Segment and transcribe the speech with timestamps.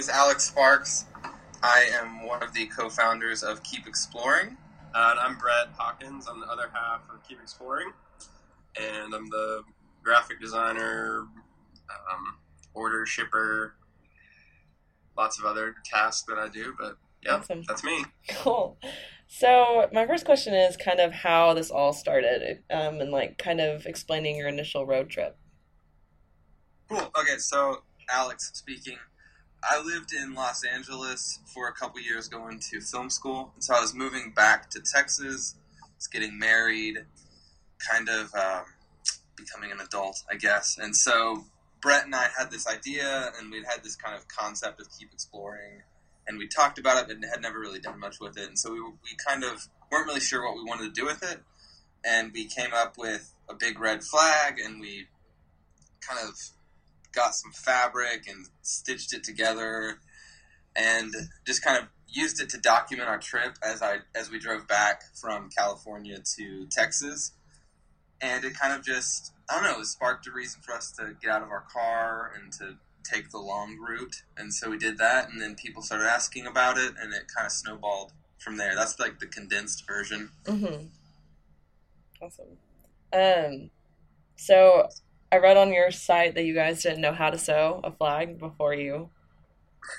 [0.00, 1.04] is Alex Sparks.
[1.62, 4.56] I am one of the co-founders of Keep Exploring.
[4.94, 6.26] Uh, and I'm Brett Hawkins.
[6.26, 7.92] I'm the other half of Keep Exploring,
[8.80, 9.62] and I'm the
[10.02, 11.26] graphic designer,
[12.10, 12.38] um,
[12.72, 13.74] order shipper,
[15.18, 16.74] lots of other tasks that I do.
[16.78, 17.62] But yeah, Awesome.
[17.68, 18.02] that's me.
[18.30, 18.78] Cool.
[19.28, 23.60] So my first question is kind of how this all started, um, and like kind
[23.60, 25.36] of explaining your initial road trip.
[26.88, 27.12] Cool.
[27.18, 28.96] Okay, so Alex speaking.
[29.62, 33.52] I lived in Los Angeles for a couple years going to film school.
[33.54, 35.54] And so I was moving back to Texas,
[35.96, 36.98] was getting married,
[37.90, 38.64] kind of um,
[39.36, 40.78] becoming an adult, I guess.
[40.78, 41.44] And so
[41.82, 45.12] Brett and I had this idea, and we'd had this kind of concept of keep
[45.12, 45.82] exploring.
[46.26, 48.48] And we talked about it, but had never really done much with it.
[48.48, 51.22] And so we, we kind of weren't really sure what we wanted to do with
[51.22, 51.40] it.
[52.04, 55.06] And we came up with a big red flag, and we
[56.00, 56.34] kind of
[57.12, 59.98] got some fabric and stitched it together
[60.76, 61.14] and
[61.46, 65.02] just kind of used it to document our trip as I as we drove back
[65.16, 67.32] from California to Texas.
[68.20, 71.14] And it kind of just I don't know, it sparked a reason for us to
[71.20, 74.22] get out of our car and to take the long route.
[74.36, 77.46] And so we did that and then people started asking about it and it kind
[77.46, 78.74] of snowballed from there.
[78.74, 80.30] That's like the condensed version.
[80.44, 80.86] Mm-hmm.
[82.22, 82.58] Awesome.
[83.12, 83.70] Um,
[84.36, 84.88] so
[85.32, 88.38] I read on your site that you guys didn't know how to sew a flag
[88.38, 89.10] before you.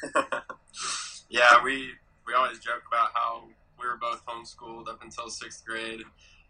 [1.30, 1.90] yeah, we
[2.28, 3.44] we always joke about how
[3.80, 6.02] we were both homeschooled up until sixth grade,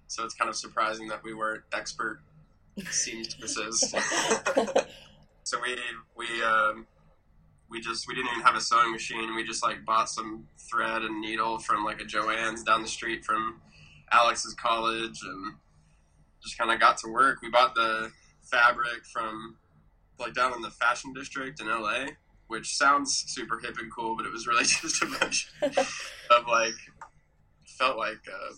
[0.07, 2.21] so it's kind of surprising that we weren't expert
[2.89, 3.81] seamstresses.
[5.43, 5.77] so we
[6.15, 6.87] we um,
[7.69, 9.35] we just we didn't even have a sewing machine.
[9.35, 13.23] We just like bought some thread and needle from like a Joann's down the street
[13.23, 13.61] from
[14.11, 15.53] Alex's college, and
[16.41, 17.43] just kind of got to work.
[17.43, 18.11] We bought the
[18.43, 19.57] fabric from
[20.19, 22.05] like down in the fashion district in LA,
[22.47, 26.75] which sounds super hip and cool, but it was really just a bunch of like
[27.65, 28.53] felt like uh,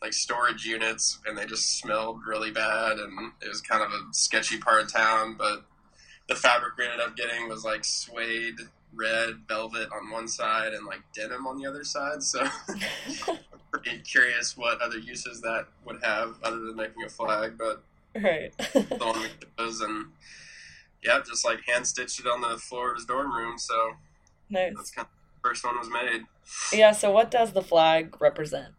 [0.00, 4.00] like storage units, and they just smelled really bad, and it was kind of a
[4.12, 5.36] sketchy part of town.
[5.38, 5.64] But
[6.28, 8.58] the fabric we ended up getting was like suede
[8.94, 12.22] red velvet on one side and like denim on the other side.
[12.22, 13.38] So I'm
[13.70, 17.82] pretty curious what other uses that would have other than making a flag, but
[18.14, 18.56] Right.
[18.58, 19.28] the one
[19.82, 20.06] and
[21.02, 23.58] yeah, just like hand stitched it on the floor of his dorm room.
[23.58, 23.74] So
[24.50, 24.72] Nice.
[24.76, 26.22] that's kind of the first one was made.
[26.72, 28.74] Yeah, so what does the flag represent?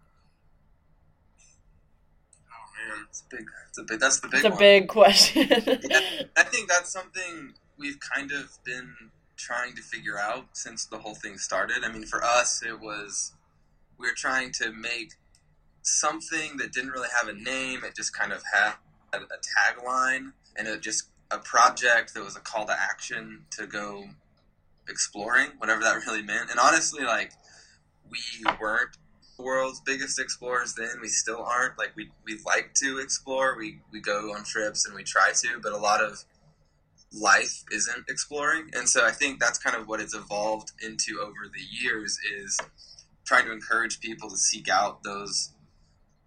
[2.50, 4.60] Oh man, It's a big it's a big that's the big It's a one.
[4.60, 5.48] big question.
[6.38, 8.94] I think that's something we've kind of been
[9.36, 11.84] trying to figure out since the whole thing started.
[11.84, 13.34] I mean, for us, it was
[13.98, 15.14] we were trying to make
[15.82, 17.84] something that didn't really have a name.
[17.84, 18.74] It just kind of had
[19.22, 24.06] a tagline and it just a project that was a call to action to go
[24.88, 26.50] exploring, whatever that really meant.
[26.50, 27.32] And honestly, like
[28.10, 28.20] we
[28.60, 28.98] weren't
[29.38, 31.00] the world's biggest explorers then.
[31.02, 31.78] We still aren't.
[31.78, 33.58] Like we we like to explore.
[33.58, 36.24] We we go on trips and we try to, but a lot of
[37.12, 38.70] life isn't exploring.
[38.74, 42.60] And so I think that's kind of what it's evolved into over the years is
[43.26, 45.53] trying to encourage people to seek out those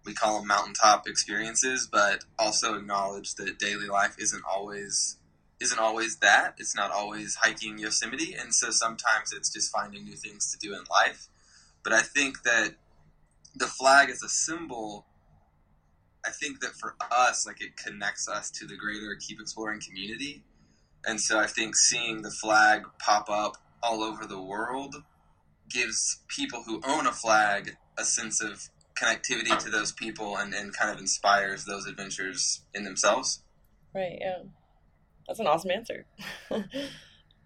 [0.07, 5.17] we call them mountaintop experiences, but also acknowledge that daily life isn't always
[5.59, 6.55] isn't always that.
[6.59, 10.73] It's not always hiking Yosemite, and so sometimes it's just finding new things to do
[10.73, 11.27] in life.
[11.83, 12.75] But I think that
[13.55, 15.05] the flag is a symbol,
[16.25, 20.43] I think that for us, like it connects us to the greater Keep Exploring community.
[21.05, 24.95] And so I think seeing the flag pop up all over the world
[25.69, 28.69] gives people who own a flag a sense of
[29.01, 33.43] connectivity to those people and, and kind of inspires those adventures in themselves.
[33.93, 34.43] right, yeah.
[35.27, 36.05] That's an awesome answer.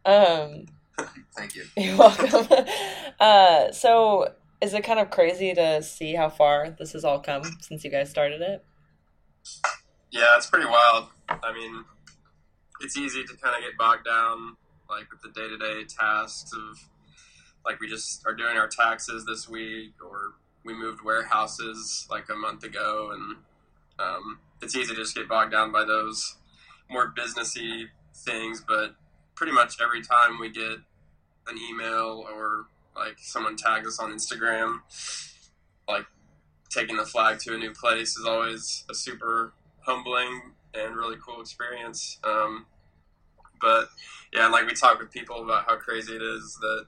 [0.06, 0.66] um,
[1.36, 1.66] Thank you.
[1.76, 2.48] you're welcome.
[3.20, 7.44] uh, so is it kind of crazy to see how far this has all come
[7.62, 8.64] since you guys started it?
[10.12, 11.08] yeah, it's pretty wild.
[11.30, 11.84] I mean,
[12.82, 14.58] it's easy to kind of get bogged down
[14.90, 16.78] like with the day to day tasks of
[17.66, 22.36] like we just are doing our taxes this week or we moved warehouses like a
[22.36, 23.38] month ago and
[24.00, 26.36] um, it's easy to just get bogged down by those
[26.90, 28.96] more businessy things but
[29.36, 30.78] pretty much every time we get
[31.48, 32.66] an email or
[32.96, 34.80] like someone tags us on instagram
[35.88, 36.06] like
[36.70, 40.42] taking the flag to a new place is always a super humbling
[40.74, 42.66] and really cool experience um,
[43.60, 43.90] but
[44.34, 46.86] yeah like we talk with people about how crazy it is that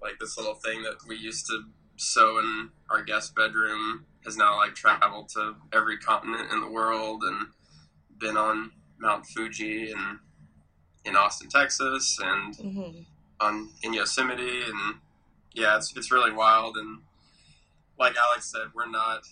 [0.00, 1.64] like this little thing that we used to
[1.98, 7.22] sew in our guest bedroom has now like traveled to every continent in the world
[7.24, 7.48] and
[8.18, 10.18] been on Mount Fuji and
[11.04, 13.00] in Austin, Texas, and hmm
[13.40, 14.96] on in Yosemite, and
[15.54, 16.76] yeah, it's it's really wild.
[16.76, 17.02] And
[17.98, 19.22] like Alex said, we're not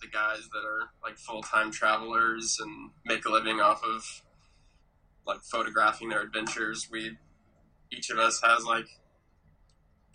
[0.00, 4.22] the guys that are like full time travelers and make a living off of
[5.26, 6.88] like photographing their adventures.
[6.90, 7.16] We
[7.90, 8.86] each of us has like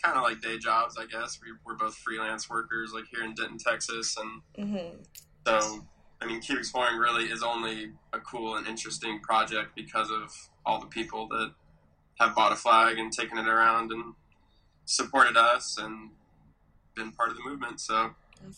[0.04, 1.40] kind of like day jobs, I guess.
[1.42, 4.98] We, we're both freelance workers, like here in Denton, Texas, and Mm-hmm.
[5.48, 5.86] so
[6.22, 10.32] I mean, Keep Exploring really is only a cool and interesting project because of
[10.66, 11.54] all the people that
[12.20, 14.14] have bought a flag and taken it around and
[14.86, 16.12] supported us and
[16.96, 17.80] been part of the movement.
[17.82, 18.12] So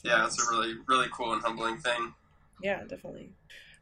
[0.04, 2.14] yeah, it's a really really cool and humbling thing.
[2.62, 3.32] Yeah, definitely.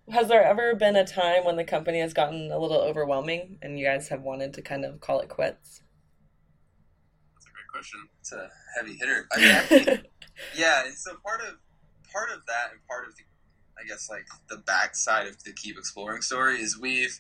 [0.10, 3.80] Has there ever been a time when the company has gotten a little overwhelming and
[3.80, 5.83] you guys have wanted to kind of call it quits?
[7.92, 8.48] That's a great question.
[8.48, 9.28] It's a heavy hitter.
[9.32, 10.06] I mean, I think,
[10.58, 11.56] yeah, and so part of
[12.12, 13.24] part of that and part of the,
[13.80, 17.20] I guess like the backside of the keep exploring story is we've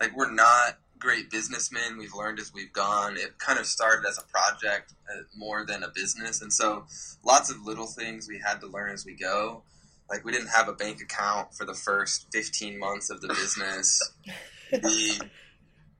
[0.00, 1.98] like we're not great businessmen.
[1.98, 3.16] We've learned as we've gone.
[3.16, 6.86] It kind of started as a project uh, more than a business, and so
[7.24, 9.62] lots of little things we had to learn as we go.
[10.10, 14.00] Like we didn't have a bank account for the first fifteen months of the business.
[14.82, 15.18] we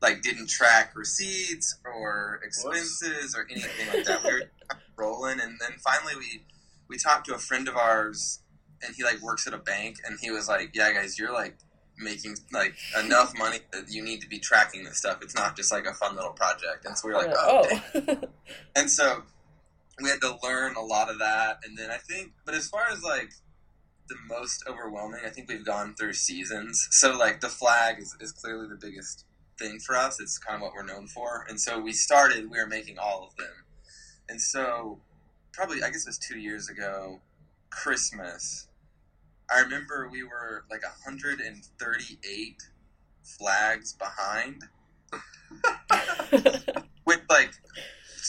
[0.05, 4.23] like didn't track receipts or expenses or anything like that.
[4.23, 4.43] We were
[4.97, 6.45] rolling, and then finally we
[6.89, 8.41] we talked to a friend of ours,
[8.83, 11.57] and he like works at a bank, and he was like, "Yeah, guys, you're like
[11.99, 15.19] making like enough money that you need to be tracking this stuff.
[15.23, 18.21] It's not just like a fun little project." And so we were like, "Oh." oh.
[18.77, 19.23] And so
[20.03, 22.83] we had to learn a lot of that, and then I think, but as far
[22.93, 23.31] as like
[24.09, 26.89] the most overwhelming, I think we've gone through seasons.
[26.91, 29.25] So like the flag is, is clearly the biggest
[29.59, 30.21] thing for us.
[30.21, 31.47] It's kind of what we're known for.
[31.49, 33.65] And so we started, we were making all of them.
[34.29, 35.01] And so
[35.53, 37.21] probably, I guess it was two years ago,
[37.71, 38.69] Christmas,
[39.55, 42.63] I remember we were like 138
[43.23, 44.63] flags behind.
[47.07, 47.53] With like,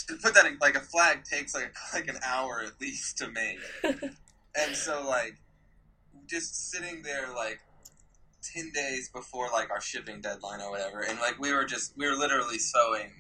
[0.08, 3.30] to put that in, like a flag takes like like an hour at least to
[3.30, 3.60] make.
[4.58, 5.36] And so like,
[6.28, 7.60] just sitting there like
[8.54, 12.06] 10 days before like our shipping deadline or whatever and like we were just we
[12.06, 13.12] were literally sewing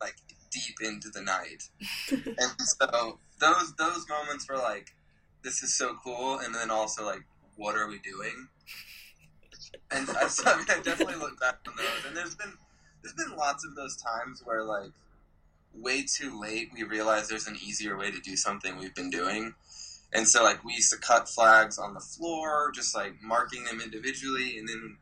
[0.00, 0.16] like
[0.50, 1.68] deep into the night.
[2.10, 4.92] And so those those moments were like
[5.42, 7.22] this is so cool and then also like
[7.56, 8.48] what are we doing?
[9.90, 12.52] And I, so, I mean i definitely look back on those and there's been
[13.02, 14.92] there's been lots of those times where like
[15.74, 19.54] way too late we realize there's an easier way to do something we've been doing
[20.12, 23.80] and so, like, we used to cut flags on the floor, just like marking them
[23.80, 24.58] individually.
[24.58, 24.96] And then,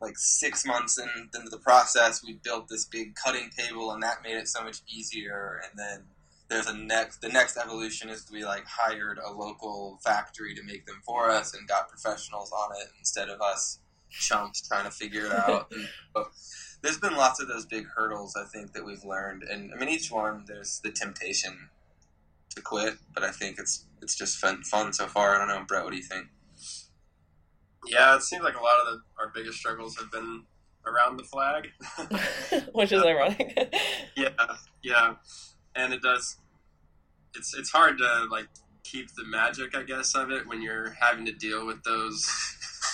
[0.00, 4.22] like, six months in, into the process, we built this big cutting table, and that
[4.22, 5.60] made it so much easier.
[5.62, 6.04] And then
[6.48, 10.84] there's a next, the next evolution is we like hired a local factory to make
[10.84, 13.78] them for us and got professionals on it instead of us
[14.10, 15.72] chumps trying to figure it out.
[16.12, 16.32] but
[16.82, 19.44] there's been lots of those big hurdles, I think, that we've learned.
[19.44, 21.68] And I mean, each one, there's the temptation
[22.54, 25.34] to quit, but I think it's it's just fun fun so far.
[25.34, 25.84] I don't know, Brett.
[25.84, 26.26] What do you think?
[27.86, 30.44] Yeah, it seems like a lot of the, our biggest struggles have been
[30.86, 31.68] around the flag.
[32.72, 33.56] Which is ironic.
[34.16, 34.28] yeah,
[34.82, 35.14] yeah,
[35.74, 36.36] and it does.
[37.34, 38.48] It's it's hard to like
[38.82, 42.28] keep the magic, I guess, of it when you're having to deal with those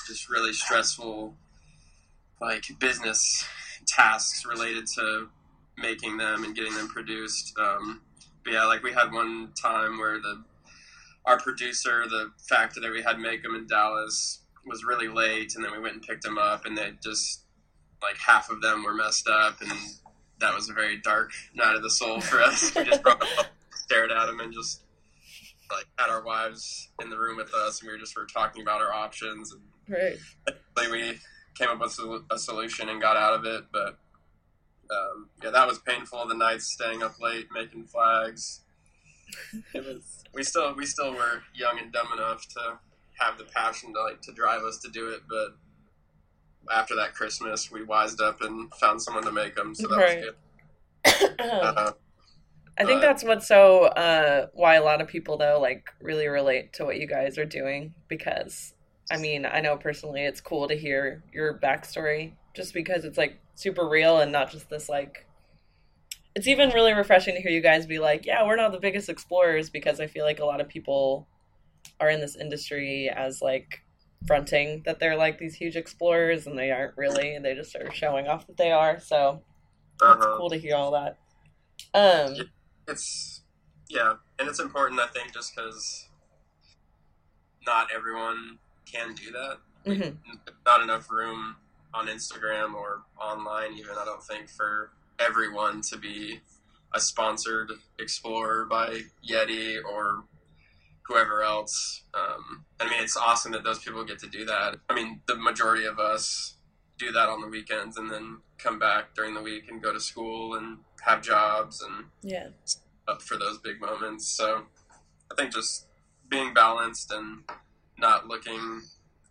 [0.07, 1.35] just really stressful
[2.41, 3.45] like business
[3.87, 5.29] tasks related to
[5.79, 7.55] making them and getting them produced.
[7.59, 8.16] Um, but
[8.49, 10.43] yeah, like we had one time where the
[11.25, 15.65] our producer, the factory that we had make them in Dallas, was really late, and
[15.65, 17.43] then we went and picked them up, and they just
[18.03, 19.73] like half of them were messed up, and
[20.39, 22.75] that was a very dark night of the soul for us.
[22.75, 24.83] we just them up, stared at them, and just
[25.71, 28.63] like had our wives in the room with us, and we were just were talking
[28.63, 30.17] about our options, and right.
[30.77, 31.19] like we
[31.55, 31.99] came up with
[32.31, 33.99] a solution and got out of it, but.
[34.91, 36.27] Um, yeah, that was painful.
[36.27, 38.61] The nights staying up late making flags.
[39.75, 40.25] It was.
[40.33, 42.79] We still we still were young and dumb enough to
[43.19, 45.57] have the passion to like to drive us to do it, but
[46.73, 50.17] after that Christmas, we wised up and found someone to make them, so that Right.
[50.17, 51.41] was good.
[51.41, 51.93] Uh,
[52.79, 56.75] I think that's what's so uh, why a lot of people though like really relate
[56.75, 58.75] to what you guys are doing because
[59.11, 63.39] I mean I know personally it's cool to hear your backstory just because it's like
[63.57, 65.27] super real and not just this like
[66.37, 69.09] it's even really refreshing to hear you guys be like yeah we're not the biggest
[69.09, 71.27] explorers because I feel like a lot of people
[72.01, 73.83] are in this industry as like
[74.27, 77.93] fronting that they're like these huge explorers and they aren't really and they just are
[77.93, 79.43] showing off that they are so
[79.95, 80.37] it's uh-huh.
[80.37, 81.17] cool to hear all that
[81.95, 82.37] um
[82.89, 83.43] It's
[83.89, 86.09] yeah, and it's important I think just because
[87.67, 89.59] not everyone can do that.
[89.87, 90.17] mhm.
[90.65, 91.57] Not enough room
[91.97, 96.41] on Instagram or online even I don't think for everyone to be
[96.95, 100.25] a sponsored explorer by Yeti or
[101.09, 102.03] whoever else.
[102.15, 104.77] Um, I mean, it's awesome that those people get to do that.
[104.89, 106.57] I mean, the majority of us
[106.99, 110.01] do that on the weekends and then come back during the week and go to
[110.01, 112.49] school and have jobs and yeah
[113.09, 114.27] up for those big moments.
[114.27, 114.63] So
[115.31, 115.87] I think just
[116.29, 117.45] being balanced and
[117.99, 118.83] not looking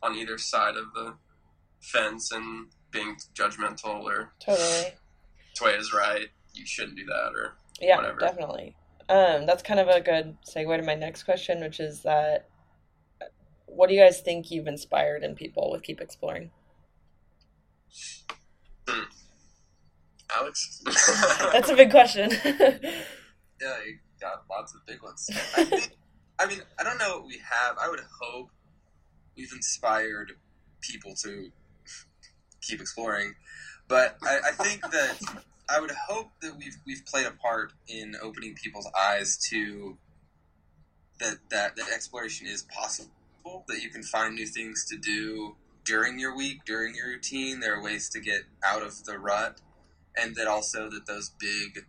[0.01, 1.15] on either side of the
[1.85, 4.93] fence and being judgmental or totally
[5.61, 8.19] way is right, you shouldn't do that or yeah whatever.
[8.19, 8.75] definitely
[9.09, 12.47] um that's kind of a good segue to my next question which is that
[13.65, 16.49] what do you guys think you've inspired in people with keep exploring
[20.37, 20.81] Alex.
[21.53, 22.31] that's a big question
[23.61, 25.29] Yeah, you got lots of big ones.
[25.55, 25.91] I, think,
[26.39, 27.77] I mean, I don't know what we have.
[27.81, 28.49] I would hope
[29.37, 30.33] we've inspired
[30.81, 31.49] people to
[32.65, 33.35] keep exploring,
[33.87, 35.19] but I, I think that
[35.69, 39.97] I would hope that we've we've played a part in opening people's eyes to
[41.19, 43.11] that that that exploration is possible.
[43.67, 47.59] That you can find new things to do during your week, during your routine.
[47.59, 49.61] There are ways to get out of the rut,
[50.17, 51.85] and that also that those big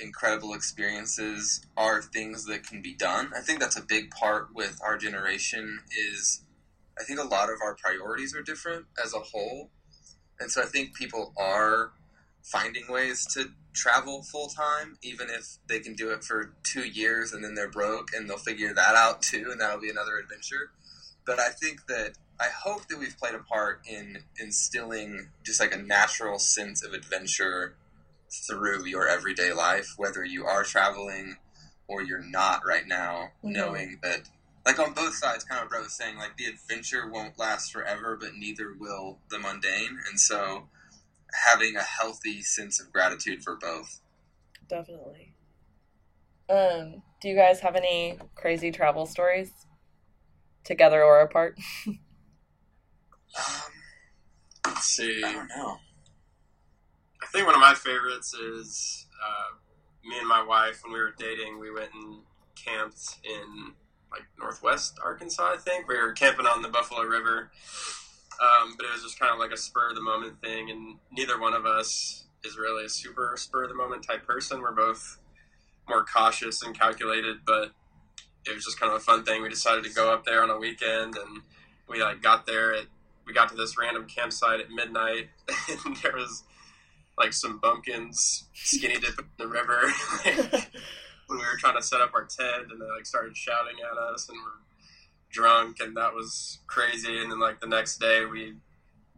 [0.00, 3.32] incredible experiences are things that can be done.
[3.36, 6.44] I think that's a big part with our generation is
[6.98, 9.70] I think a lot of our priorities are different as a whole.
[10.40, 11.92] And so I think people are
[12.42, 17.32] finding ways to travel full time, even if they can do it for two years
[17.32, 20.70] and then they're broke and they'll figure that out too, and that'll be another adventure.
[21.26, 25.74] But I think that I hope that we've played a part in instilling just like
[25.74, 27.74] a natural sense of adventure
[28.30, 31.36] through your everyday life, whether you are traveling
[31.88, 33.52] or you're not right now, Mhm.
[33.52, 34.28] knowing that,
[34.68, 37.72] like on both sides, kind of what Brett was saying, like the adventure won't last
[37.72, 39.98] forever, but neither will the mundane.
[40.08, 40.68] And so
[41.46, 44.00] having a healthy sense of gratitude for both.
[44.68, 45.34] definitely
[46.50, 49.50] um do you guys have any crazy travel stories
[50.64, 51.58] together or apart
[53.38, 53.72] Um,
[54.66, 55.22] Let's see.
[55.24, 55.76] I don't know.
[57.22, 59.56] I think one of my favorites is uh,
[60.08, 61.60] me and my wife when we were dating.
[61.60, 62.22] We went and
[62.56, 63.74] camped in
[64.10, 65.52] like northwest Arkansas.
[65.54, 67.50] I think we were camping on the Buffalo River,
[68.40, 70.70] um, but it was just kind of like a spur of the moment thing.
[70.70, 74.60] And neither one of us is really a super spur of the moment type person.
[74.60, 75.18] We're both
[75.88, 77.72] more cautious and calculated, but
[78.46, 79.42] it was just kind of a fun thing.
[79.42, 81.42] We decided to go up there on a weekend, and
[81.88, 82.86] we like got there at
[83.26, 85.28] we got to this random campsite at midnight,
[85.84, 86.44] and there was
[87.18, 89.80] like some bumpkins skinny dipping in the river
[91.28, 93.96] when we were trying to set up our tent, and they like started shouting at
[93.96, 94.60] us, and we're
[95.30, 97.20] drunk, and that was crazy.
[97.20, 98.54] And then like the next day, we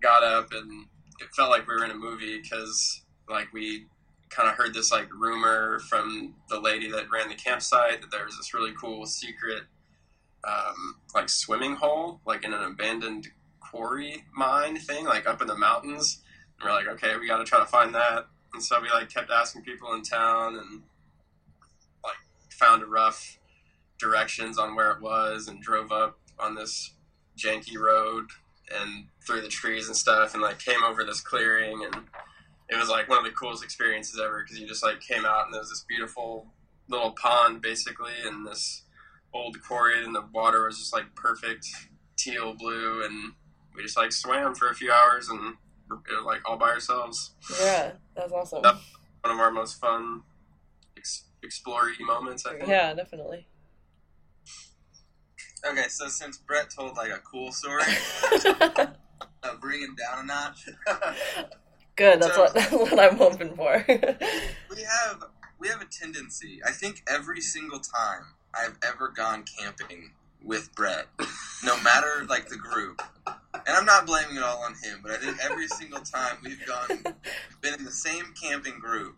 [0.00, 0.86] got up, and
[1.20, 3.86] it felt like we were in a movie because like we
[4.30, 8.24] kind of heard this like rumor from the lady that ran the campsite that there
[8.24, 9.64] was this really cool secret
[10.44, 13.28] um, like swimming hole like in an abandoned
[13.60, 16.22] quarry mine thing like up in the mountains
[16.58, 19.12] and we're like okay we got to try to find that and so we like
[19.12, 20.82] kept asking people in town and
[22.60, 23.38] found rough
[23.98, 26.94] directions on where it was and drove up on this
[27.38, 28.26] janky road
[28.78, 31.94] and through the trees and stuff and like came over this clearing and
[32.68, 35.44] it was like one of the coolest experiences ever because you just like came out
[35.46, 36.46] and there was this beautiful
[36.88, 38.82] little pond basically and this
[39.32, 41.66] old quarry and the water was just like perfect
[42.16, 43.32] teal blue and
[43.74, 45.54] we just like swam for a few hours and
[46.24, 48.76] like all by ourselves yeah that's awesome Yep.
[49.22, 50.22] one of our most fun
[51.42, 53.46] explory moments i think yeah definitely
[55.68, 57.82] Okay, so since Brett told like a cool story,
[58.32, 58.86] uh,
[59.60, 60.68] bring him down a notch.
[61.96, 62.22] Good.
[62.22, 63.84] That's So- what that's what I'm hoping for.
[63.86, 65.24] we have
[65.58, 66.60] we have a tendency.
[66.66, 71.08] I think every single time I've ever gone camping with Brett,
[71.62, 73.36] no matter like the group, and
[73.68, 77.04] I'm not blaming it all on him, but I think every single time we've gone,
[77.60, 79.14] been in the same camping group,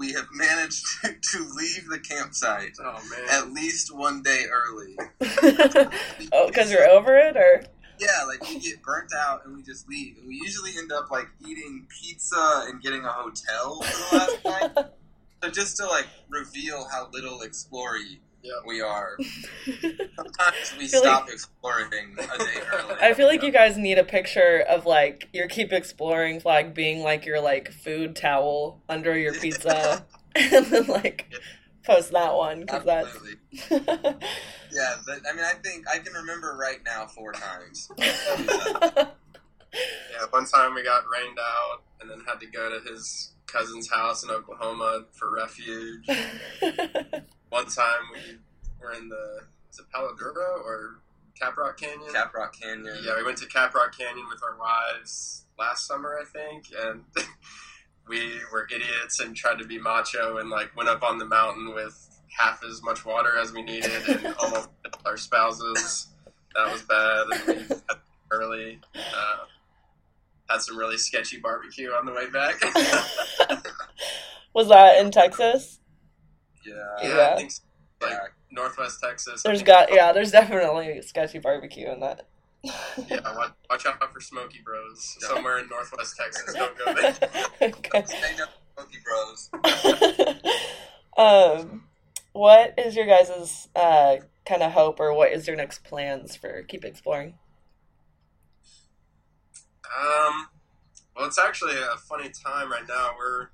[0.00, 4.96] we have managed to, to leave the campsite oh man at least one day early.
[6.32, 7.62] oh, because you're over it, or
[7.98, 11.10] Yeah, like we get burnt out and we just leave, and we usually end up
[11.10, 14.86] like eating pizza and getting a hotel for the last night.
[15.42, 18.52] So just to like reveal how little explory Yeah.
[18.66, 19.16] we are.
[19.64, 22.94] Sometimes we feel stop exploring a day early.
[23.00, 27.02] I feel like you guys need a picture of like your keep exploring flag being
[27.02, 31.32] like your like food towel under your pizza, and then like
[31.84, 33.18] post that one because that's.
[34.72, 37.90] Yeah, but I mean, I think I can remember right now four times.
[37.98, 39.06] yeah
[40.30, 44.22] one time we got rained out and then had to go to his cousin's house
[44.24, 46.08] in Oklahoma for refuge.
[47.50, 48.38] One time we
[48.80, 51.00] were in the is it Palo Duro or
[51.40, 52.12] Caprock Canyon?
[52.12, 52.98] Caprock Canyon.
[53.04, 57.04] Yeah, we went to Caprock Canyon with our wives last summer, I think, and
[58.08, 61.74] we were idiots and tried to be macho and like went up on the mountain
[61.74, 64.68] with half as much water as we needed and almost
[65.04, 66.08] our spouses.
[66.54, 67.26] That was bad.
[67.48, 67.76] And we
[68.30, 68.80] early.
[68.94, 69.44] Uh,
[70.48, 72.60] had some really sketchy barbecue on the way back.
[74.54, 75.79] Was that in Texas?
[76.70, 77.08] Yeah.
[77.08, 77.30] yeah, Yeah.
[77.32, 77.62] I think so.
[78.00, 78.18] like Yeah.
[78.50, 79.42] Northwest Texas.
[79.42, 82.26] There's got yeah, there's definitely sketchy barbecue in that.
[82.62, 83.20] yeah.
[83.36, 86.54] Watch, watch out for Smoky Bros somewhere in Northwest Texas.
[86.54, 87.14] Don't go there.
[87.62, 88.04] okay.
[88.04, 89.50] Stay down, Monkey Bros.
[91.16, 91.84] um,
[92.32, 96.62] what is your guys' uh, kind of hope, or what is your next plans for
[96.64, 97.34] Keep Exploring?
[99.98, 100.48] Um,
[101.16, 103.10] well, it's actually a funny time right now.
[103.18, 103.48] We're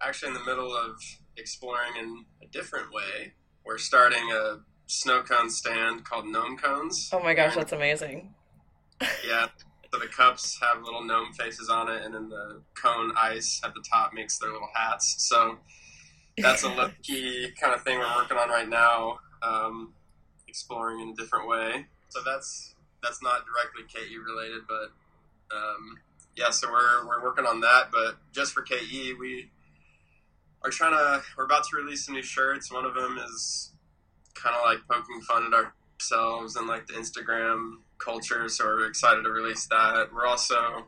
[0.00, 1.00] actually in the middle of
[1.36, 3.32] exploring in a different way.
[3.64, 7.10] We're starting a snow cone stand called Gnome Cones.
[7.12, 8.34] Oh my gosh, that's amazing.
[9.28, 9.48] Yeah.
[9.92, 13.74] So the cups have little gnome faces on it, and then the cone ice at
[13.74, 15.16] the top makes their little hats.
[15.18, 15.58] So
[16.38, 19.92] that's a low key kind of thing we're working on right now, um,
[20.48, 21.86] exploring in a different way.
[22.08, 25.98] So that's that's not directly KE related, but um,
[26.36, 26.50] yeah.
[26.50, 29.50] So we're we're working on that, but just for KE, we
[30.66, 31.22] are trying to.
[31.36, 32.72] We're about to release some new shirts.
[32.72, 33.72] One of them is
[34.34, 38.48] kind of like poking fun at ourselves and like the Instagram culture.
[38.48, 40.08] So we're excited to release that.
[40.12, 40.86] We're also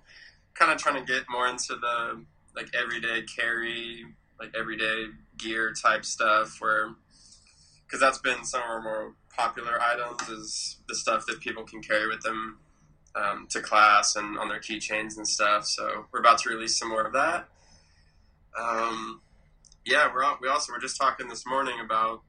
[0.54, 2.24] kind of trying to get more into the
[2.56, 4.04] like everyday carry,
[4.38, 5.06] like everyday
[5.36, 6.90] gear type stuff where
[7.86, 11.80] because that's been some of our more popular items is the stuff that people can
[11.80, 12.58] carry with them
[13.14, 15.64] um, to class and on their keychains and stuff.
[15.64, 17.48] So we're about to release some more of that.
[18.60, 19.22] Um,
[19.88, 22.22] yeah, we're al- we also were just talking this morning about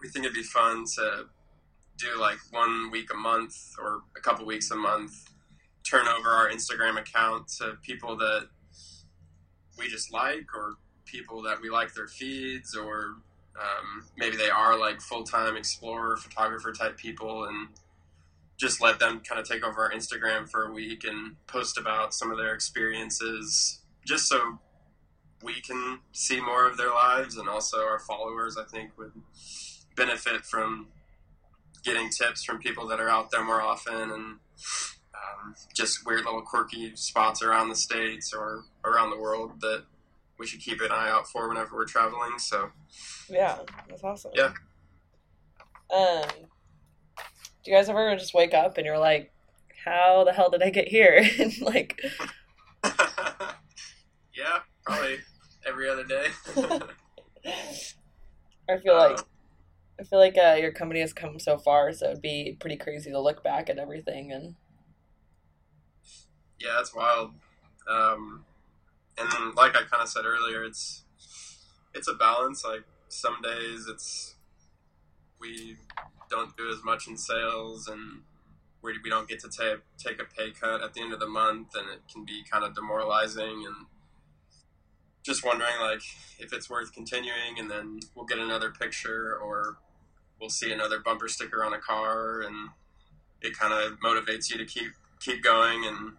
[0.00, 1.24] we think it'd be fun to
[1.98, 5.12] do like one week a month or a couple weeks a month,
[5.88, 8.48] turn over our Instagram account to people that
[9.78, 13.16] we just like or people that we like their feeds or
[13.58, 17.68] um, maybe they are like full-time explorer photographer type people and
[18.58, 22.12] just let them kind of take over our instagram for a week and post about
[22.12, 24.58] some of their experiences just so
[25.46, 29.12] we can see more of their lives and also our followers i think would
[29.96, 30.88] benefit from
[31.84, 34.38] getting tips from people that are out there more often and
[35.14, 39.84] um, just weird little quirky spots around the states or around the world that
[40.38, 42.38] we should keep an eye out for whenever we're traveling.
[42.38, 42.70] So
[43.30, 44.32] Yeah, that's awesome.
[44.34, 44.52] Yeah.
[45.94, 46.28] Um,
[47.64, 49.32] do you guys ever just wake up and you're like,
[49.84, 52.00] "How the hell did I get here?" and like,
[54.34, 55.18] yeah, probably
[55.76, 56.28] every other day.
[58.68, 59.18] I feel like
[60.00, 63.10] I feel like uh, your company has come so far, so it'd be pretty crazy
[63.10, 64.54] to look back at everything and
[66.58, 67.32] yeah, it's wild.
[67.88, 68.44] Um,
[69.18, 71.04] and like I kind of said earlier, it's
[71.94, 72.64] it's a balance.
[72.64, 74.36] Like some days it's
[75.38, 75.76] we
[76.30, 78.22] don't do as much in sales and
[78.82, 81.28] we, we don't get to take take a pay cut at the end of the
[81.28, 83.86] month, and it can be kind of demoralizing and
[85.26, 86.00] just wondering like
[86.38, 89.76] if it's worth continuing, and then we'll get another picture or
[90.40, 92.70] we'll see another bumper sticker on a car, and
[93.42, 96.12] it kind of motivates you to keep keep going and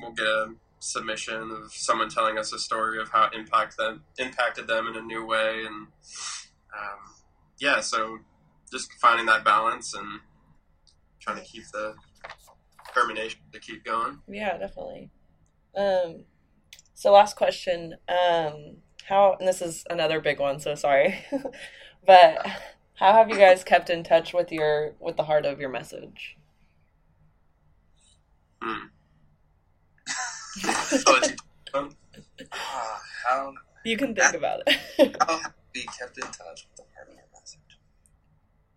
[0.00, 4.66] we'll get a submission of someone telling us a story of how impact them impacted
[4.66, 5.86] them in a new way and
[6.76, 6.98] um,
[7.58, 8.18] yeah so
[8.70, 10.20] just finding that balance and
[11.20, 11.94] trying to keep the
[12.86, 15.10] determination to keep going yeah, definitely.
[15.76, 16.24] Um,
[16.94, 18.76] so last question, um,
[19.08, 21.24] how and this is another big one, so sorry,
[22.06, 22.46] but
[22.94, 26.36] how have you guys kept in touch with your with the heart of your message?
[28.62, 28.86] Hmm.
[32.50, 33.52] How
[33.84, 35.16] You can think about it.
[35.20, 37.78] how have we kept in touch with the heart of our message?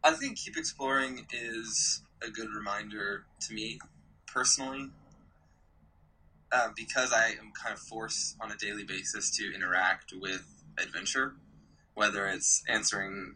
[0.04, 3.80] I think keep exploring is a good reminder to me
[4.26, 4.90] personally,
[6.52, 10.46] uh, because I am kind of forced on a daily basis to interact with
[10.80, 11.36] adventure,
[11.94, 13.36] whether it's answering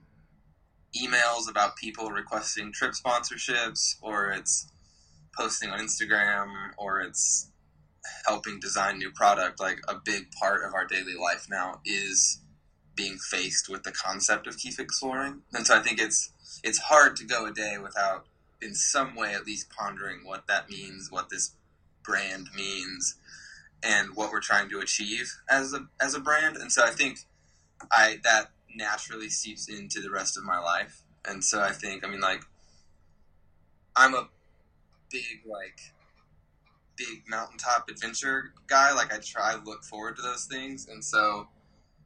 [0.95, 4.71] emails about people requesting trip sponsorships, or it's
[5.37, 7.49] posting on Instagram, or it's
[8.25, 9.59] helping design new product.
[9.59, 12.39] Like a big part of our daily life now is
[12.95, 16.31] being faced with the concept of keep exploring, and so I think it's
[16.63, 18.25] it's hard to go a day without,
[18.61, 21.55] in some way, at least pondering what that means, what this
[22.03, 23.15] brand means,
[23.83, 26.57] and what we're trying to achieve as a as a brand.
[26.57, 27.19] And so I think
[27.91, 31.01] I that naturally seeps into the rest of my life.
[31.25, 32.43] And so I think I mean like
[33.95, 34.29] I'm a
[35.11, 35.79] big like
[36.95, 38.93] big mountaintop adventure guy.
[38.93, 41.47] Like I try look forward to those things, and so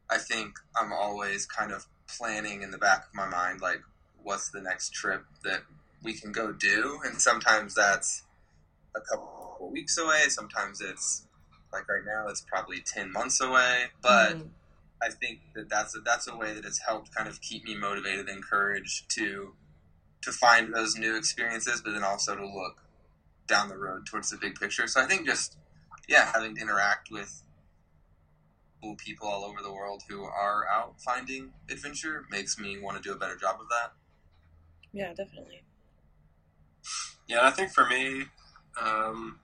[0.09, 3.81] I think I'm always kind of planning in the back of my mind like
[4.21, 5.61] what's the next trip that
[6.03, 8.23] we can go do, and sometimes that's
[8.95, 10.23] a couple weeks away.
[10.27, 11.27] Sometimes it's
[11.73, 14.37] like right now it's probably ten months away, but.
[14.37, 14.47] Mm-hmm.
[15.03, 17.75] I think that that's a, that's a way that it's helped kind of keep me
[17.75, 19.53] motivated and encouraged to
[20.21, 22.81] to find those new experiences, but then also to look
[23.45, 24.87] down the road towards the big picture.
[24.87, 25.57] So I think just
[26.07, 27.43] yeah, having to interact with
[28.81, 33.03] cool people all over the world who are out finding adventure makes me want to
[33.03, 33.93] do a better job of that.
[34.93, 35.63] Yeah, definitely.
[37.27, 38.25] Yeah, I think for me,
[38.81, 39.39] um,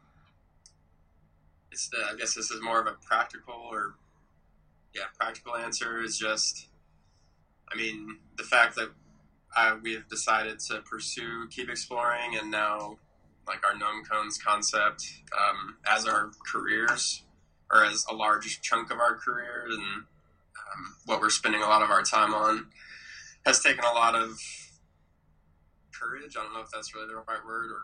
[1.71, 3.95] it's the, I guess this is more of a practical or
[4.93, 6.67] yeah, practical answer is just,
[7.71, 8.89] I mean, the fact that
[9.55, 12.97] I, we have decided to pursue keep exploring and now
[13.47, 15.05] like our gnome cones concept
[15.37, 17.23] um, as our careers
[17.71, 21.81] or as a large chunk of our career and um, what we're spending a lot
[21.81, 22.67] of our time on
[23.45, 24.37] has taken a lot of
[25.91, 26.35] courage.
[26.37, 27.83] I don't know if that's really the right word or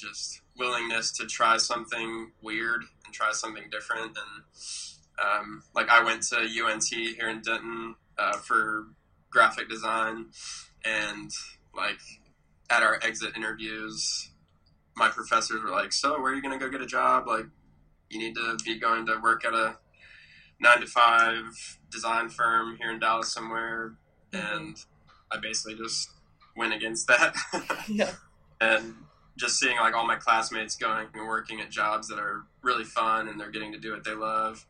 [0.00, 4.16] just willingness to try something weird and try something different.
[4.16, 4.44] And
[5.22, 8.86] um, like I went to UNT here in Denton uh, for
[9.30, 10.26] graphic design,
[10.84, 11.30] and
[11.74, 12.00] like
[12.68, 14.30] at our exit interviews,
[14.96, 17.26] my professors were like, "So, where are you going to go get a job?
[17.26, 17.46] Like,
[18.08, 19.76] you need to be going to work at a
[20.60, 23.94] nine to five design firm here in Dallas somewhere."
[24.32, 24.56] Mm-hmm.
[24.56, 24.76] And
[25.30, 26.10] I basically just
[26.56, 27.34] went against that.
[27.88, 28.12] yeah.
[28.60, 28.94] And
[29.40, 33.26] just seeing like all my classmates going and working at jobs that are really fun
[33.26, 34.66] and they're getting to do what they love.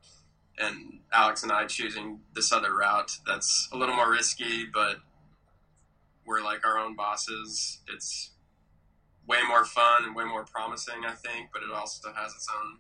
[0.58, 4.98] And Alex and I choosing this other route that's a little more risky, but
[6.24, 7.80] we're like our own bosses.
[7.92, 8.30] It's
[9.26, 12.78] way more fun and way more promising, I think, but it also has its own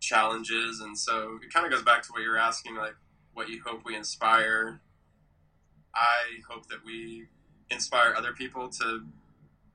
[0.00, 0.80] challenges.
[0.80, 2.96] And so it kind of goes back to what you're asking, like
[3.34, 4.80] what you hope we inspire.
[5.94, 7.26] I hope that we
[7.70, 9.04] inspire other people to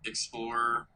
[0.06, 0.88] explore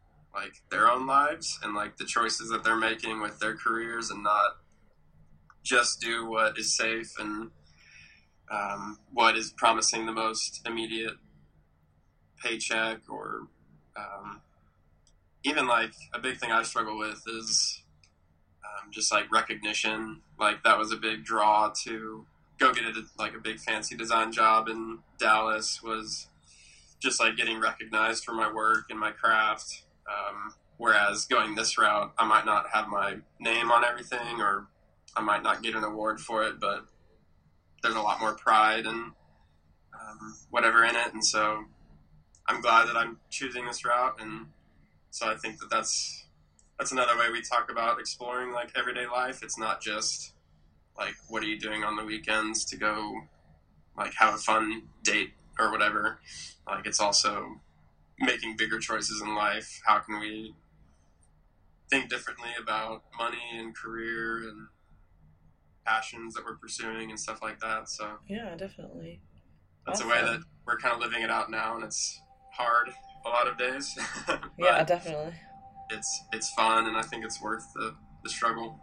[0.41, 4.23] like their own lives and like the choices that they're making with their careers and
[4.23, 4.57] not
[5.63, 7.51] just do what is safe and
[8.49, 11.13] um, what is promising the most immediate
[12.41, 13.47] paycheck or
[13.97, 14.41] um,
[15.43, 17.83] even like a big thing I struggle with is
[18.63, 20.21] um, just like recognition.
[20.39, 22.25] Like that was a big draw to
[22.57, 26.27] go get a, like a big fancy design job in Dallas was
[26.99, 29.83] just like getting recognized for my work and my craft.
[30.09, 34.67] Um, whereas going this route, I might not have my name on everything or
[35.15, 36.85] I might not get an award for it, but
[37.83, 39.11] there's a lot more pride and
[39.93, 41.13] um, whatever in it.
[41.13, 41.65] And so
[42.47, 44.47] I'm glad that I'm choosing this route and
[45.11, 46.25] so I think that that's
[46.77, 49.43] that's another way we talk about exploring like everyday life.
[49.43, 50.33] It's not just
[50.97, 53.21] like what are you doing on the weekends to go
[53.97, 56.19] like have a fun date or whatever.
[56.67, 57.59] Like it's also
[58.19, 59.81] making bigger choices in life.
[59.85, 60.55] How can we
[61.89, 64.67] think differently about money and career and
[65.89, 67.89] passions that we're pursuing and stuff like that.
[67.89, 69.21] So yeah, definitely.
[69.85, 70.11] That's awesome.
[70.11, 72.21] a way that we're kind of living it out now, and it's
[72.53, 72.89] hard
[73.25, 73.97] a lot of days.
[74.57, 75.33] yeah, definitely.
[75.89, 78.79] It's it's fun, and I think it's worth the the struggle.